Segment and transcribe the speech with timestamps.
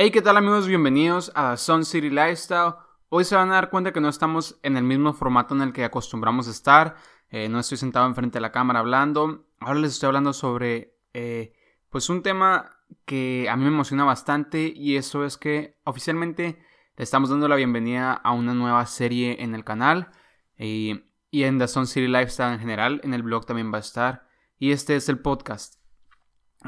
[0.00, 0.68] Hey, ¿qué tal amigos?
[0.68, 2.74] Bienvenidos a Sun City Lifestyle.
[3.08, 5.72] Hoy se van a dar cuenta que no estamos en el mismo formato en el
[5.72, 6.94] que acostumbramos a estar.
[7.30, 9.48] Eh, no estoy sentado enfrente de la cámara hablando.
[9.58, 11.52] Ahora les estoy hablando sobre eh,
[11.88, 16.62] pues un tema que a mí me emociona bastante y eso es que oficialmente
[16.96, 20.12] le estamos dando la bienvenida a una nueva serie en el canal
[20.56, 21.02] y,
[21.32, 23.00] en The Sun City Lifestyle en general.
[23.02, 24.28] En el blog también va a estar.
[24.60, 25.82] Y este es el podcast.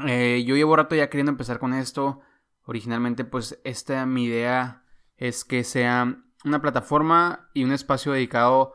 [0.05, 2.23] Eh, yo llevo rato ya queriendo empezar con esto
[2.65, 4.83] Originalmente, pues esta mi idea
[5.17, 8.73] es que sea una plataforma y un espacio dedicado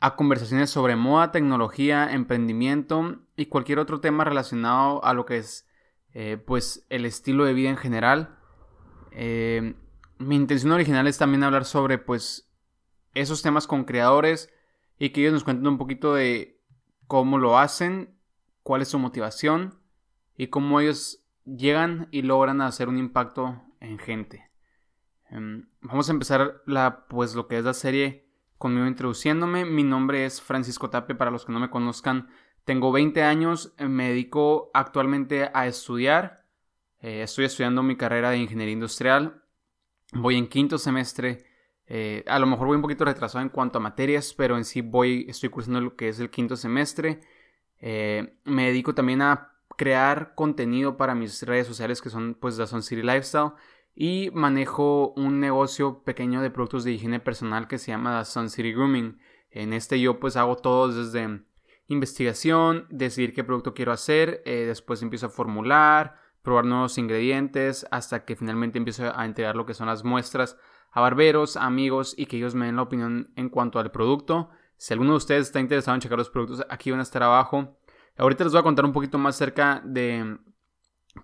[0.00, 5.68] a conversaciones sobre moda, tecnología, emprendimiento y cualquier otro tema relacionado a lo que es
[6.12, 8.38] eh, pues el estilo de vida en general.
[9.12, 9.74] Eh,
[10.18, 12.50] mi intención original es también hablar sobre pues
[13.14, 14.50] esos temas con creadores
[14.98, 16.62] y que ellos nos cuenten un poquito de
[17.06, 18.18] cómo lo hacen,
[18.62, 19.80] cuál es su motivación
[20.36, 24.50] y cómo ellos llegan y logran hacer un impacto en gente.
[25.30, 29.64] Em, vamos a empezar la, pues, lo que es la serie conmigo introduciéndome.
[29.64, 32.28] Mi nombre es Francisco Tape, para los que no me conozcan.
[32.64, 36.44] Tengo 20 años, eh, me dedico actualmente a estudiar.
[37.00, 39.42] Eh, estoy estudiando mi carrera de ingeniería industrial.
[40.12, 41.46] Voy en quinto semestre.
[41.86, 44.82] Eh, a lo mejor voy un poquito retrasado en cuanto a materias, pero en sí
[44.82, 47.20] voy, estoy cursando lo que es el quinto semestre.
[47.80, 49.50] me dedico también a
[49.80, 53.52] crear contenido para mis redes sociales que son pues Dazón City Lifestyle
[53.94, 58.74] y manejo un negocio pequeño de productos de higiene personal que se llama Sun City
[58.74, 59.18] Grooming.
[59.50, 61.44] En este yo pues hago todo desde
[61.86, 68.26] investigación, decidir qué producto quiero hacer, eh, después empiezo a formular, probar nuevos ingredientes, hasta
[68.26, 70.58] que finalmente empiezo a entregar lo que son las muestras
[70.92, 74.50] a barberos, amigos y que ellos me den la opinión en cuanto al producto.
[74.76, 77.78] Si alguno de ustedes está interesado en checar los productos, aquí van a estar abajo.
[78.16, 80.38] Ahorita les voy a contar un poquito más cerca de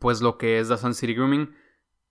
[0.01, 1.55] pues lo que es The Sun City Grooming.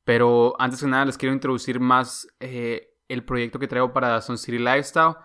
[0.03, 4.25] Pero antes que nada les quiero introducir más eh, el proyecto que traigo para The
[4.25, 5.15] Sun City Lifestyle.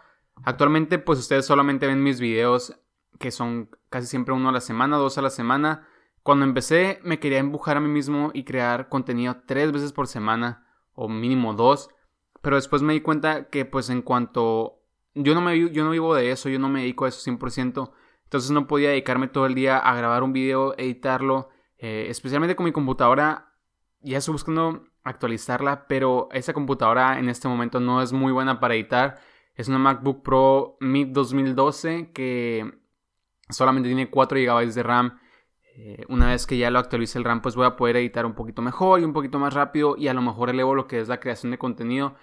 [0.45, 2.79] Actualmente pues ustedes solamente ven mis videos
[3.19, 5.87] que son casi siempre uno a la semana, dos a la semana.
[6.23, 10.67] Cuando empecé me quería empujar a mí mismo y crear contenido tres veces por semana
[10.95, 11.91] o mínimo dos.
[12.41, 14.81] Pero después me di cuenta que pues en cuanto
[15.15, 17.91] yo no, me, yo no vivo de eso, yo no me dedico a eso 100%.
[18.31, 21.49] Entonces no podía dedicarme todo el día a grabar un video, editarlo,
[21.79, 23.57] eh, especialmente con mi computadora.
[24.03, 28.77] Ya estoy buscando actualizarla, pero esa computadora en este momento no es muy buena para
[28.77, 29.19] editar.
[29.57, 32.73] Es una MacBook Pro Mid 2012 que
[33.49, 35.19] solamente tiene 4 GB de RAM.
[35.75, 38.37] Eh, una vez que ya lo actualice el RAM, pues voy a poder editar un
[38.37, 41.09] poquito mejor y un poquito más rápido y a lo mejor elevo lo que es
[41.09, 42.15] la creación de contenido.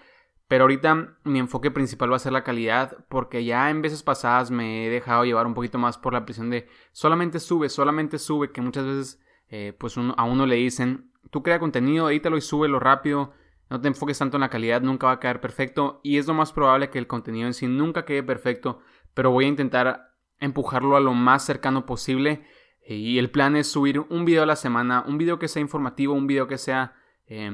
[0.47, 4.49] Pero ahorita mi enfoque principal va a ser la calidad, porque ya en veces pasadas
[4.49, 8.51] me he dejado llevar un poquito más por la presión de solamente sube, solamente sube,
[8.51, 12.79] que muchas veces eh, pues a uno le dicen, tú crea contenido, edítalo y súbelo
[12.79, 13.33] rápido,
[13.69, 16.33] no te enfoques tanto en la calidad, nunca va a quedar perfecto y es lo
[16.33, 18.79] más probable que el contenido en sí nunca quede perfecto,
[19.13, 22.45] pero voy a intentar empujarlo a lo más cercano posible
[22.87, 26.13] y el plan es subir un video a la semana, un video que sea informativo,
[26.13, 26.93] un video que sea...
[27.25, 27.51] Eh,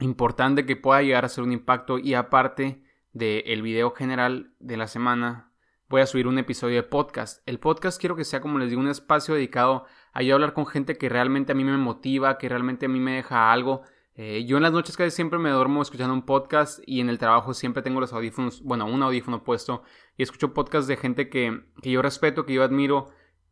[0.00, 4.86] importante que pueda llegar a ser un impacto y aparte del video general de la
[4.86, 5.52] semana
[5.88, 7.42] voy a subir un episodio de podcast.
[7.46, 10.66] El podcast quiero que sea como les digo un espacio dedicado a yo hablar con
[10.66, 13.82] gente que realmente a mí me motiva, que realmente a mí me deja algo.
[14.14, 17.18] Eh, yo en las noches casi siempre me duermo escuchando un podcast y en el
[17.18, 19.82] trabajo siempre tengo los audífonos, bueno, un audífono puesto
[20.16, 23.08] y escucho podcasts de gente que, que yo respeto, que yo admiro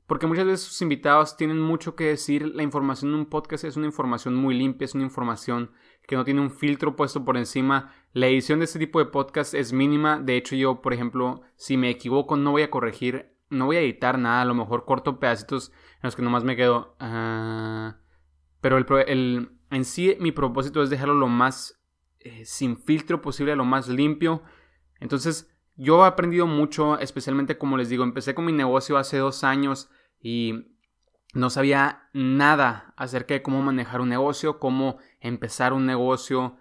[0.09, 2.55] porque muchas veces sus invitados tienen mucho que decir.
[2.55, 5.71] La información en un podcast es una información muy limpia, es una información
[6.09, 7.93] que no tiene un filtro puesto por encima.
[8.15, 10.19] La edición de este tipo de podcast es mínima.
[10.19, 13.81] De hecho, yo, por ejemplo, si me equivoco, no voy a corregir, no voy a
[13.81, 14.41] editar nada.
[14.41, 16.97] A lo mejor corto pedacitos en los que nomás me quedo.
[16.99, 17.99] Ah,
[18.63, 21.79] pero el, en sí, mi propósito es dejarlo lo más
[22.21, 24.43] eh, sin filtro posible, lo más limpio.
[25.01, 29.45] Entonces, yo he aprendido mucho, especialmente como les digo, empecé con mi negocio hace dos
[29.45, 29.91] años
[30.23, 30.69] y
[31.35, 36.57] no sabía nada acerca de cómo manejar un negocio, cómo empezar un negocio,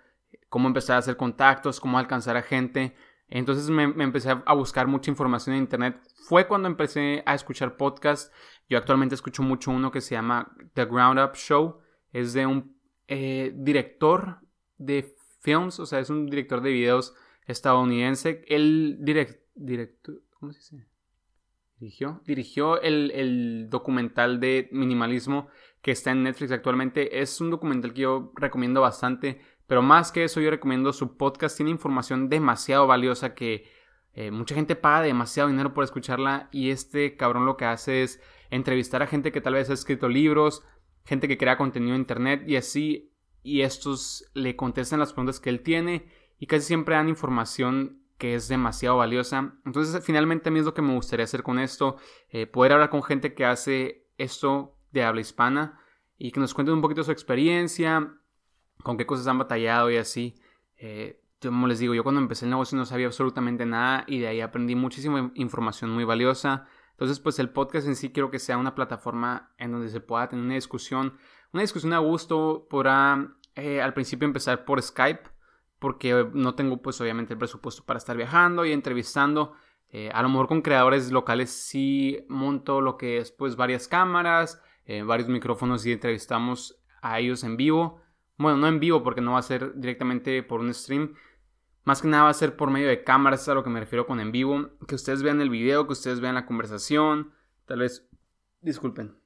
[0.49, 2.95] cómo empezar a hacer contactos, cómo alcanzar a gente.
[3.29, 6.01] Entonces me, empecé a buscar mucha información en internet.
[6.27, 8.31] Fue cuando empecé a escuchar podcasts.
[8.69, 11.79] Yo actualmente escucho mucho uno que se llama The Ground Up Show.
[12.11, 12.77] Es de un
[13.07, 14.39] eh, director
[14.77, 17.13] de films, o sea, es un director de videos
[17.45, 18.43] estadounidense.
[18.47, 18.97] El
[19.55, 20.96] director, ¿cómo se dice?
[21.79, 25.47] Dirigió, dirigió el, documental de minimalismo
[25.81, 27.21] que está en Netflix actualmente.
[27.21, 31.57] Es un documental que yo recomiendo bastante, pero más que eso yo recomiendo su podcast.
[31.57, 33.65] Tiene información demasiado valiosa que
[34.13, 38.21] eh, mucha gente paga demasiado dinero por escucharla y este cabrón lo que hace es
[38.49, 40.63] entrevistar a gente que tal vez ha escrito libros,
[41.05, 43.13] gente que crea contenido en internet y así
[43.43, 46.07] y estos le contestan las preguntas que él tiene
[46.39, 49.53] y casi siempre dan información que es demasiado valiosa.
[49.65, 51.97] Entonces, finalmente a mí es lo que me gustaría hacer con esto,
[52.29, 55.79] eh, poder hablar con gente que hace esto de habla hispana
[56.17, 58.15] y que nos cuenten un poquito su experiencia,
[58.83, 60.35] con qué cosas han batallado y así.
[60.77, 64.27] Eh, como les digo, yo cuando empecé el negocio no sabía absolutamente nada y de
[64.27, 66.65] ahí aprendí muchísima información muy valiosa.
[66.91, 70.27] Entonces, pues el podcast en sí quiero que sea una plataforma en donde se pueda
[70.29, 71.15] tener una discusión,
[71.53, 72.65] una discusión a gusto.
[72.69, 75.29] Podrá eh, al principio empezar por Skype,
[75.79, 79.53] porque no tengo pues obviamente el presupuesto para estar viajando y entrevistando.
[79.89, 84.61] Eh, a lo mejor con creadores locales sí monto lo que es pues varias cámaras,
[84.85, 88.01] eh, varios micrófonos y entrevistamos a ellos en vivo.
[88.37, 91.15] Bueno, no en vivo porque no va a ser directamente por un stream.
[91.83, 93.79] Más que nada va a ser por medio de cámaras, es a lo que me
[93.79, 94.71] refiero con en vivo.
[94.87, 97.31] Que ustedes vean el video, que ustedes vean la conversación.
[97.65, 98.09] Tal vez,
[98.59, 99.17] disculpen,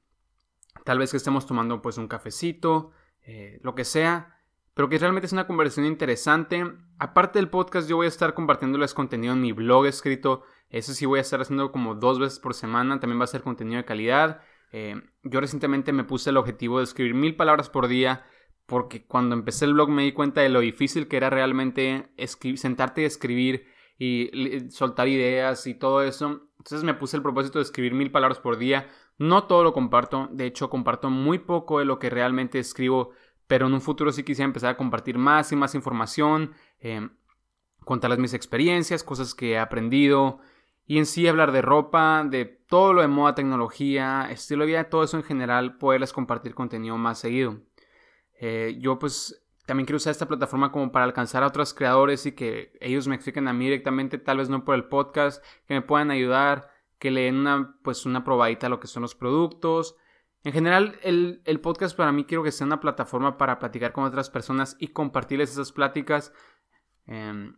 [0.84, 4.41] tal vez que estemos tomando pues un cafecito, eh, lo que sea
[4.74, 6.64] pero que realmente es una conversación interesante.
[6.98, 10.42] Aparte del podcast, yo voy a estar compartiéndoles contenido en mi blog escrito.
[10.70, 12.98] Eso sí voy a estar haciendo como dos veces por semana.
[12.98, 14.40] También va a ser contenido de calidad.
[14.72, 18.24] Eh, yo recientemente me puse el objetivo de escribir mil palabras por día.
[18.64, 22.10] Porque cuando empecé el blog me di cuenta de lo difícil que era realmente
[22.56, 23.66] sentarte y escribir
[23.98, 26.48] y soltar ideas y todo eso.
[26.56, 28.88] Entonces me puse el propósito de escribir mil palabras por día.
[29.18, 30.28] No todo lo comparto.
[30.32, 33.10] De hecho, comparto muy poco de lo que realmente escribo
[33.52, 37.06] pero en un futuro sí quisiera empezar a compartir más y más información, eh,
[37.84, 40.38] contarles mis experiencias, cosas que he aprendido
[40.86, 44.84] y en sí hablar de ropa, de todo lo de moda, tecnología, estilo de vida,
[44.84, 47.60] todo eso en general, poderles compartir contenido más seguido.
[48.40, 52.32] Eh, yo pues también quiero usar esta plataforma como para alcanzar a otros creadores y
[52.32, 55.82] que ellos me expliquen a mí directamente, tal vez no por el podcast, que me
[55.82, 59.96] puedan ayudar, que le den una, pues una probadita a lo que son los productos,
[60.44, 64.28] en general, el, podcast para mí quiero que sea una plataforma para platicar con otras
[64.28, 66.32] personas y compartirles esas pláticas.
[67.06, 67.56] Em,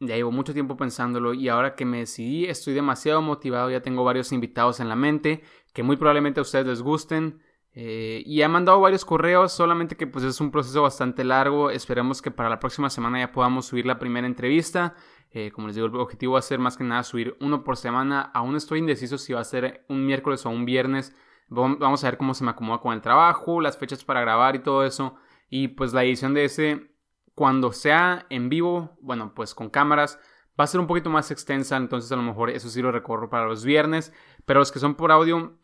[0.00, 4.04] ya llevo mucho tiempo pensándolo y ahora que me decidí estoy demasiado motivado, ya tengo
[4.04, 5.42] varios invitados en la mente
[5.72, 7.40] que muy probablemente a ustedes les gusten.
[7.80, 11.70] Eh, y he mandado varios correos, solamente que pues es un proceso bastante largo.
[11.70, 14.94] Esperemos que para la próxima semana ya podamos subir la primera entrevista.
[15.30, 17.76] Eh, como les digo, el objetivo va a ser más que nada subir uno por
[17.76, 18.22] semana.
[18.34, 21.14] Aún estoy indeciso si va a ser un miércoles o un viernes.
[21.48, 24.60] Vamos a ver cómo se me acomoda con el trabajo, las fechas para grabar y
[24.60, 25.14] todo eso.
[25.48, 26.90] Y pues la edición de ese,
[27.34, 30.18] cuando sea en vivo, bueno, pues con cámaras,
[30.58, 31.76] va a ser un poquito más extensa.
[31.76, 34.12] Entonces a lo mejor eso sí lo recorro para los viernes.
[34.44, 35.58] Pero los que son por audio,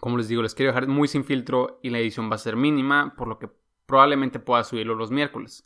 [0.00, 2.56] como les digo, les quiero dejar muy sin filtro y la edición va a ser
[2.56, 3.48] mínima, por lo que
[3.86, 5.64] probablemente pueda subirlo los miércoles.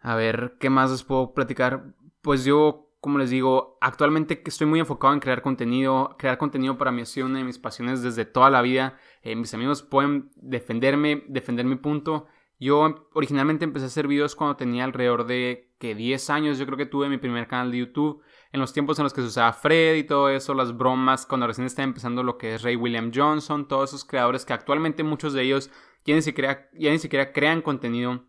[0.00, 1.94] A ver, ¿qué más les puedo platicar?
[2.20, 6.16] Pues yo como les digo, actualmente estoy muy enfocado en crear contenido.
[6.18, 8.96] Crear contenido para mí ha sido una de mis pasiones desde toda la vida.
[9.20, 12.24] Eh, mis amigos pueden defenderme, defender mi punto.
[12.58, 16.58] Yo originalmente empecé a hacer videos cuando tenía alrededor de que 10 años.
[16.58, 18.22] Yo creo que tuve mi primer canal de YouTube.
[18.52, 21.46] En los tiempos en los que se usaba Fred y todo eso, las bromas, cuando
[21.46, 25.34] recién estaba empezando lo que es Ray William Johnson, todos esos creadores que actualmente muchos
[25.34, 25.70] de ellos
[26.06, 28.24] ya ni siquiera, ya ni siquiera crean contenido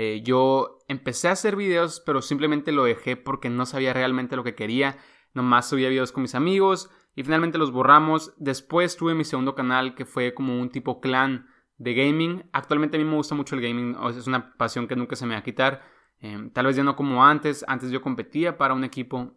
[0.00, 4.44] eh, yo empecé a hacer videos, pero simplemente lo dejé porque no sabía realmente lo
[4.44, 4.96] que quería.
[5.34, 8.32] Nomás subía videos con mis amigos y finalmente los borramos.
[8.36, 11.48] Después tuve mi segundo canal que fue como un tipo clan
[11.78, 12.48] de gaming.
[12.52, 15.34] Actualmente a mí me gusta mucho el gaming, es una pasión que nunca se me
[15.34, 15.82] va a quitar.
[16.20, 17.64] Em, tal vez ya no como antes.
[17.66, 19.36] Antes yo competía para un equipo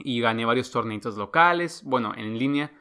[0.00, 2.72] y gané varios torneitos locales, bueno, en línea.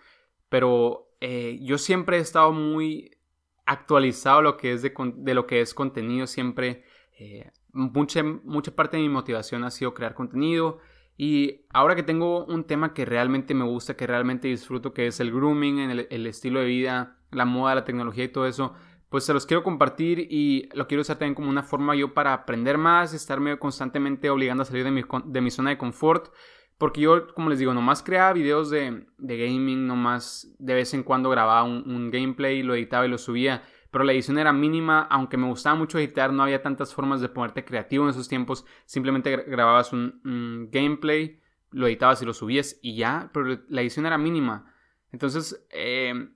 [0.50, 3.18] Pero eh, yo siempre he estado muy
[3.66, 6.28] actualizado lo que es de, de lo que es contenido.
[6.28, 6.84] Siempre
[7.20, 10.80] eh, mucha, mucha parte de mi motivación ha sido crear contenido.
[11.18, 15.20] Y ahora que tengo un tema que realmente me gusta, que realmente disfruto, que es
[15.20, 18.74] el grooming, el, estilo de vida, la moda, la tecnología y todo eso,
[19.10, 22.34] pues se los quiero compartir y lo quiero usar también como una forma yo para
[22.34, 26.32] aprender más, estarme constantemente obligando a salir de mi, zona de confort.
[26.78, 31.02] Porque yo, como les digo, nomás creaba videos de, de gaming, nomás de vez en
[31.02, 33.64] cuando grababa un gameplay, lo editaba y lo subía
[33.98, 37.30] pero la edición era mínima, aunque me gustaba mucho editar, no había tantas formas de
[37.30, 42.96] ponerte creativo en esos tiempos, simplemente grababas un, gameplay, lo editabas y lo subías y
[42.96, 44.72] ya, pero la edición era mínima.
[45.12, 46.36] Entonces, em,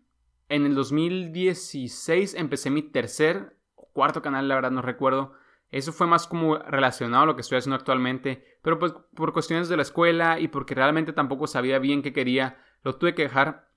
[0.50, 5.34] en el 2016 empecé mi tercer cuarto canal, la verdad no recuerdo.
[5.70, 9.70] Eso fue más como relacionado a lo que estoy haciendo actualmente, pero pues por cuestiones
[9.70, 13.70] de la escuela y porque realmente tampoco sabía bien qué quería, lo tuve que dejar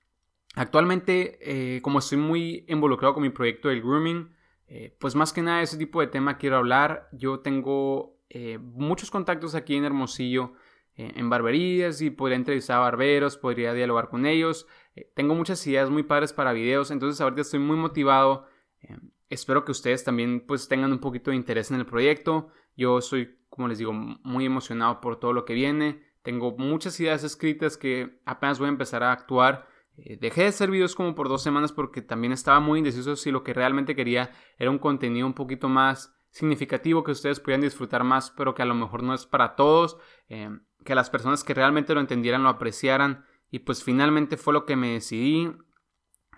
[0.55, 4.33] Actualmente, eh, como estoy muy involucrado con mi proyecto del grooming,
[4.67, 7.09] eh, pues más que nada de ese tipo de tema quiero hablar.
[7.11, 10.53] Yo tengo eh, muchos contactos aquí en Hermosillo,
[10.97, 14.65] en barberías, y podría entrevistar a barberos, podría dialogar con ellos.
[15.13, 18.47] tengo muchas ideas muy padres para videos, entonces ahorita estoy muy motivado
[19.29, 22.49] espero que ustedes también pues tengan un poquito de interés en el proyecto.
[22.75, 26.01] Yo soy, como les digo, muy emocionado por todo lo que viene.
[26.21, 29.67] Tengo muchas ideas escritas que apenas voy a empezar a actuar.
[29.97, 33.31] Eh, dejé de hacer videos como por dos semanas porque también estaba muy indeciso si
[33.31, 38.03] lo que realmente quería era un contenido un poquito más significativo que ustedes pudieran disfrutar
[38.03, 39.97] más, pero que a lo mejor no es para todos,
[40.27, 40.49] eh,
[40.83, 44.75] que las personas que realmente lo entendieran lo apreciaran y pues finalmente fue lo que
[44.75, 45.49] me decidí.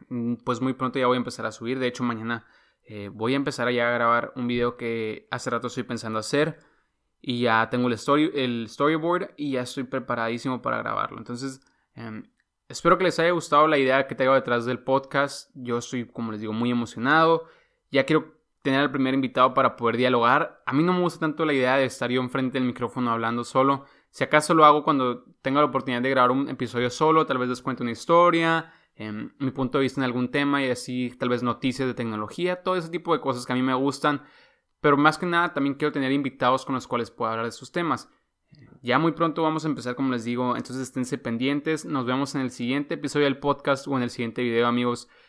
[0.10, 2.46] Mm, pues muy pronto ya voy a empezar a subir, de hecho mañana
[2.84, 6.60] eh, voy a empezar ya a grabar un video que hace rato estoy pensando hacer
[7.20, 11.18] y ya tengo el, story, el storyboard y ya estoy preparadísimo para grabarlo.
[11.18, 11.60] Entonces,
[11.96, 12.24] em,
[12.70, 15.50] espero que les haya gustado la idea que tengo detrás del podcast.
[15.56, 17.46] Yo estoy, como les digo, muy emocionado.
[17.92, 20.62] Ya quiero tener al primer invitado para poder dialogar.
[20.66, 23.44] A mí no me gusta tanto la idea de estar yo enfrente del micrófono hablando
[23.44, 23.86] solo.
[24.10, 27.50] Si acaso lo hago cuando tenga la oportunidad de grabar un episodio solo, tal vez
[27.50, 31.30] les cuento una historia, em, mi punto de vista en algún tema y así tal
[31.30, 34.24] vez noticias de tecnología, todo ese tipo de cosas que a mí me gustan.
[34.82, 37.72] Pero más que nada también quiero tener invitados con los cuales pueda hablar de sus
[37.72, 38.10] temas.
[38.82, 41.86] Ya muy pronto vamos a empezar, como les digo, entonces esténse pendientes.
[41.86, 45.08] Nos vemos en el siguiente episodio del podcast o en el siguiente video, amigos.